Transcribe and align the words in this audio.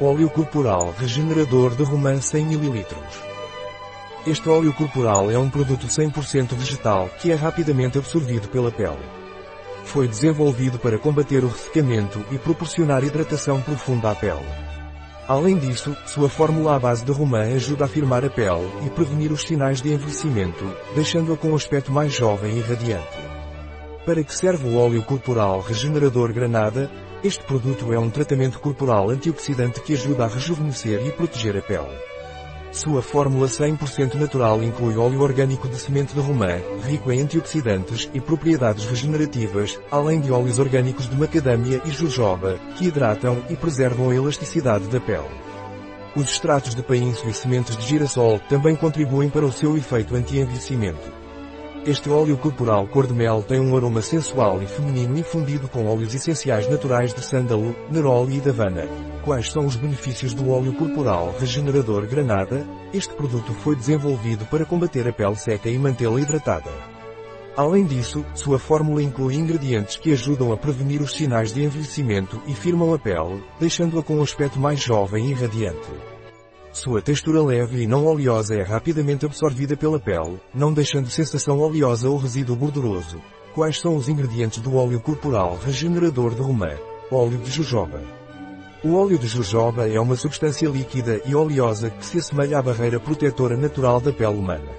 Óleo 0.00 0.28
corporal 0.28 0.92
regenerador 0.98 1.76
de 1.76 1.84
romã 1.84 2.20
100 2.20 2.54
ml. 2.54 2.84
Este 4.26 4.48
óleo 4.48 4.72
corporal 4.72 5.30
é 5.30 5.38
um 5.38 5.48
produto 5.48 5.86
100% 5.86 6.52
vegetal 6.56 7.08
que 7.20 7.30
é 7.30 7.36
rapidamente 7.36 7.96
absorvido 7.96 8.48
pela 8.48 8.72
pele. 8.72 8.98
Foi 9.84 10.08
desenvolvido 10.08 10.80
para 10.80 10.98
combater 10.98 11.44
o 11.44 11.48
ressecamento 11.48 12.24
e 12.32 12.38
proporcionar 12.38 13.04
hidratação 13.04 13.60
profunda 13.60 14.10
à 14.10 14.16
pele. 14.16 14.44
Além 15.28 15.56
disso, 15.56 15.96
sua 16.06 16.28
fórmula 16.28 16.74
à 16.74 16.78
base 16.80 17.04
de 17.04 17.12
romã 17.12 17.54
ajuda 17.54 17.84
a 17.84 17.88
firmar 17.88 18.24
a 18.24 18.30
pele 18.30 18.68
e 18.84 18.90
prevenir 18.90 19.30
os 19.30 19.42
sinais 19.42 19.80
de 19.80 19.92
envelhecimento, 19.92 20.68
deixando-a 20.96 21.36
com 21.36 21.52
um 21.52 21.54
aspecto 21.54 21.92
mais 21.92 22.12
jovem 22.12 22.58
e 22.58 22.60
radiante. 22.60 23.16
Para 24.04 24.24
que 24.24 24.34
serve 24.34 24.68
o 24.68 24.76
óleo 24.76 25.04
corporal 25.04 25.60
regenerador 25.60 26.32
granada? 26.32 26.90
Este 27.24 27.42
produto 27.42 27.90
é 27.90 27.98
um 27.98 28.10
tratamento 28.10 28.60
corporal 28.60 29.08
antioxidante 29.08 29.80
que 29.80 29.94
ajuda 29.94 30.24
a 30.24 30.28
rejuvenescer 30.28 31.06
e 31.06 31.10
proteger 31.10 31.56
a 31.56 31.62
pele. 31.62 31.98
Sua 32.70 33.00
fórmula 33.00 33.46
100% 33.46 34.16
natural 34.16 34.62
inclui 34.62 34.98
óleo 34.98 35.22
orgânico 35.22 35.66
de 35.66 35.76
semente 35.76 36.12
de 36.12 36.20
romã, 36.20 36.60
rico 36.86 37.10
em 37.10 37.22
antioxidantes 37.22 38.10
e 38.12 38.20
propriedades 38.20 38.84
regenerativas, 38.84 39.80
além 39.90 40.20
de 40.20 40.30
óleos 40.30 40.58
orgânicos 40.58 41.08
de 41.08 41.16
macadâmia 41.16 41.80
e 41.86 41.90
jojoba, 41.90 42.58
que 42.76 42.88
hidratam 42.88 43.42
e 43.48 43.56
preservam 43.56 44.10
a 44.10 44.14
elasticidade 44.14 44.86
da 44.88 45.00
pele. 45.00 45.24
Os 46.14 46.28
extratos 46.28 46.74
de 46.74 46.82
painço 46.82 47.26
e 47.26 47.32
sementes 47.32 47.74
de 47.74 47.86
girassol 47.86 48.38
também 48.50 48.76
contribuem 48.76 49.30
para 49.30 49.46
o 49.46 49.52
seu 49.52 49.78
efeito 49.78 50.14
anti-envelhecimento. 50.14 51.23
Este 51.86 52.08
óleo 52.08 52.38
corporal 52.38 52.86
cor 52.86 53.06
de 53.06 53.12
mel 53.12 53.42
tem 53.42 53.60
um 53.60 53.76
aroma 53.76 54.00
sensual 54.00 54.62
e 54.62 54.66
feminino 54.66 55.18
infundido 55.18 55.68
com 55.68 55.86
óleos 55.86 56.14
essenciais 56.14 56.66
naturais 56.66 57.12
de 57.12 57.22
sândalo, 57.22 57.76
neroli 57.90 58.38
e 58.38 58.40
davana. 58.40 58.88
Quais 59.22 59.52
são 59.52 59.66
os 59.66 59.76
benefícios 59.76 60.32
do 60.32 60.50
óleo 60.50 60.72
corporal 60.72 61.34
regenerador 61.38 62.06
granada? 62.06 62.66
Este 62.90 63.12
produto 63.12 63.52
foi 63.52 63.76
desenvolvido 63.76 64.46
para 64.46 64.64
combater 64.64 65.06
a 65.06 65.12
pele 65.12 65.36
seca 65.36 65.68
e 65.68 65.78
mantê-la 65.78 66.18
hidratada. 66.18 66.70
Além 67.54 67.84
disso, 67.84 68.24
sua 68.34 68.58
fórmula 68.58 69.02
inclui 69.02 69.34
ingredientes 69.34 69.98
que 69.98 70.10
ajudam 70.10 70.52
a 70.52 70.56
prevenir 70.56 71.02
os 71.02 71.12
sinais 71.12 71.52
de 71.52 71.62
envelhecimento 71.62 72.40
e 72.46 72.54
firmam 72.54 72.94
a 72.94 72.98
pele, 72.98 73.44
deixando-a 73.60 74.02
com 74.02 74.16
um 74.16 74.22
aspecto 74.22 74.58
mais 74.58 74.80
jovem 74.80 75.30
e 75.30 75.34
radiante. 75.34 76.13
Sua 76.74 77.00
textura 77.00 77.40
leve 77.40 77.84
e 77.84 77.86
não 77.86 78.04
oleosa 78.04 78.56
é 78.56 78.62
rapidamente 78.62 79.24
absorvida 79.24 79.76
pela 79.76 80.00
pele, 80.00 80.40
não 80.52 80.72
deixando 80.72 81.08
sensação 81.08 81.60
oleosa 81.60 82.10
ou 82.10 82.16
resíduo 82.16 82.56
gorduroso. 82.56 83.22
Quais 83.54 83.80
são 83.80 83.94
os 83.94 84.08
ingredientes 84.08 84.60
do 84.60 84.74
óleo 84.74 84.98
corporal 84.98 85.56
regenerador 85.64 86.34
de 86.34 86.42
romã? 86.42 86.72
Óleo 87.12 87.38
de 87.38 87.48
jojoba. 87.48 88.02
O 88.82 88.96
óleo 88.96 89.16
de 89.16 89.28
jojoba 89.28 89.88
é 89.88 90.00
uma 90.00 90.16
substância 90.16 90.68
líquida 90.68 91.20
e 91.24 91.32
oleosa 91.32 91.90
que 91.90 92.04
se 92.04 92.18
assemelha 92.18 92.58
à 92.58 92.62
barreira 92.62 92.98
protetora 92.98 93.56
natural 93.56 94.00
da 94.00 94.12
pele 94.12 94.36
humana. 94.36 94.72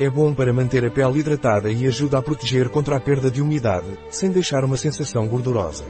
É 0.00 0.10
bom 0.10 0.34
para 0.34 0.52
manter 0.52 0.84
a 0.84 0.90
pele 0.90 1.20
hidratada 1.20 1.70
e 1.70 1.86
ajuda 1.86 2.18
a 2.18 2.22
proteger 2.22 2.68
contra 2.68 2.96
a 2.96 3.00
perda 3.00 3.30
de 3.30 3.40
umidade, 3.40 3.96
sem 4.10 4.32
deixar 4.32 4.64
uma 4.64 4.76
sensação 4.76 5.28
gordurosa. 5.28 5.84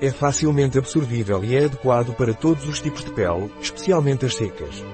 É 0.00 0.10
facilmente 0.10 0.78
absorvível 0.78 1.42
e 1.42 1.56
é 1.56 1.64
adequado 1.64 2.14
para 2.14 2.34
todos 2.34 2.68
os 2.68 2.80
tipos 2.80 3.02
de 3.02 3.10
pele, 3.12 3.50
especialmente 3.60 4.26
as 4.26 4.34
secas. 4.34 4.84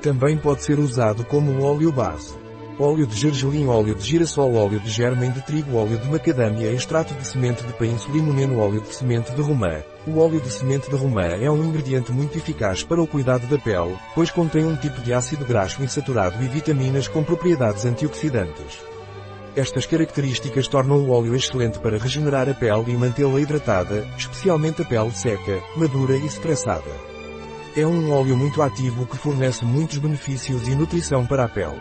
Também 0.00 0.36
pode 0.38 0.62
ser 0.62 0.78
usado 0.78 1.24
como 1.24 1.62
óleo 1.62 1.92
base. 1.92 2.40
Óleo 2.78 3.06
de 3.06 3.14
gergelim, 3.14 3.66
óleo 3.66 3.94
de 3.94 4.02
girassol, 4.02 4.54
óleo 4.54 4.80
de 4.80 4.88
germem 4.88 5.30
de 5.30 5.44
trigo, 5.44 5.76
óleo 5.76 5.98
de 5.98 6.08
macadâmia, 6.08 6.72
extrato 6.72 7.12
de 7.12 7.26
semente 7.26 7.62
de 7.62 7.74
painço, 7.74 8.10
limoneno, 8.10 8.58
óleo 8.58 8.80
de 8.80 8.94
semente 8.94 9.30
de 9.32 9.42
romã. 9.42 9.82
O 10.06 10.18
óleo 10.18 10.40
de 10.40 10.50
semente 10.50 10.88
de 10.88 10.96
romã 10.96 11.26
é 11.26 11.50
um 11.50 11.62
ingrediente 11.62 12.10
muito 12.10 12.38
eficaz 12.38 12.82
para 12.82 13.02
o 13.02 13.06
cuidado 13.06 13.46
da 13.46 13.58
pele, 13.58 13.94
pois 14.14 14.30
contém 14.30 14.64
um 14.64 14.76
tipo 14.76 15.02
de 15.02 15.12
ácido 15.12 15.44
graxo 15.44 15.82
insaturado 15.82 16.42
e 16.42 16.48
vitaminas 16.48 17.06
com 17.06 17.22
propriedades 17.22 17.84
antioxidantes. 17.84 18.89
Estas 19.56 19.84
características 19.84 20.68
tornam 20.68 20.98
o 20.98 21.10
óleo 21.10 21.34
excelente 21.34 21.80
para 21.80 21.98
regenerar 21.98 22.48
a 22.48 22.54
pele 22.54 22.92
e 22.92 22.96
mantê-la 22.96 23.40
hidratada, 23.40 24.06
especialmente 24.16 24.82
a 24.82 24.84
pele 24.84 25.10
seca, 25.10 25.60
madura 25.76 26.16
e 26.16 26.24
estressada. 26.24 26.90
É 27.76 27.84
um 27.84 28.12
óleo 28.12 28.36
muito 28.36 28.62
ativo 28.62 29.06
que 29.06 29.16
fornece 29.16 29.64
muitos 29.64 29.98
benefícios 29.98 30.68
e 30.68 30.74
nutrição 30.74 31.26
para 31.26 31.44
a 31.44 31.48
pele. 31.48 31.78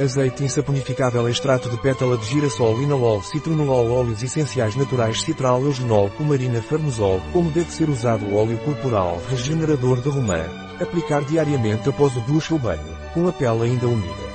Azeite 0.00 0.42
insaponificável 0.42 1.28
extrato 1.28 1.68
de 1.68 1.76
pétala 1.76 2.16
de 2.16 2.24
girassol 2.24 2.76
linalol 2.78 3.22
citronolol 3.22 3.92
óleos 3.92 4.22
essenciais 4.22 4.74
naturais 4.74 5.20
citral 5.20 5.62
eugenol 5.62 6.08
cumarina 6.16 6.62
farnesol 6.62 7.20
como 7.32 7.50
deve 7.50 7.70
ser 7.70 7.88
usado 7.88 8.24
o 8.24 8.34
óleo 8.34 8.56
corporal 8.58 9.20
regenerador 9.28 10.00
de 10.00 10.08
romã. 10.08 10.42
Aplicar 10.80 11.22
diariamente 11.22 11.88
após 11.88 12.16
o 12.16 12.20
duche 12.20 12.54
ou 12.54 12.58
banho, 12.58 12.96
com 13.12 13.28
a 13.28 13.32
pele 13.32 13.64
ainda 13.64 13.86
úmida. 13.86 14.29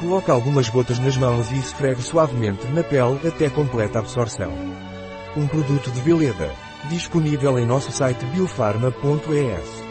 Coloque 0.00 0.30
algumas 0.30 0.70
gotas 0.70 0.98
nas 0.98 1.14
mãos 1.18 1.52
e 1.52 1.58
esfregue 1.58 2.00
suavemente 2.00 2.66
na 2.68 2.82
pele 2.82 3.20
até 3.28 3.50
completa 3.50 3.98
absorção. 3.98 4.50
Um 5.36 5.46
produto 5.46 5.90
de 5.90 6.00
Veleda. 6.00 6.50
Disponível 6.88 7.58
em 7.58 7.66
nosso 7.66 7.92
site 7.92 8.24
biofarma.es. 8.24 9.89